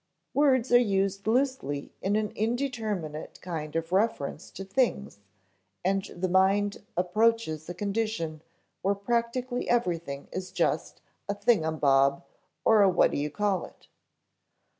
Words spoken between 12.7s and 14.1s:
a what do you call it.